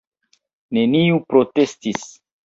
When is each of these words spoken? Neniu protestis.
Neniu 0.77 1.19
protestis. 1.33 2.07